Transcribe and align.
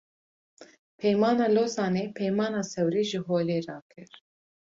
Peymana 0.99 1.45
Lozanê, 1.55 2.03
Peymana 2.17 2.61
Sewrê 2.71 3.03
ji 3.09 3.19
holê 3.27 3.57
rakir 3.67 4.09